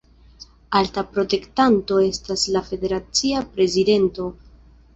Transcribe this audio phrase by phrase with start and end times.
[0.79, 4.31] Alta protektanto estas la federacia prezidento.